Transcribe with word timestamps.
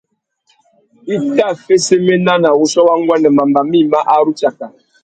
I 1.13 1.15
tà 1.35 1.47
fesséména 1.63 2.33
nà 2.43 2.49
wuchiô 2.57 2.81
wa 2.87 2.95
nguêndê 3.01 3.29
mamba 3.37 3.61
mïma 3.71 3.99
a 4.13 4.15
ru 4.25 4.31
tsaka. 4.39 4.65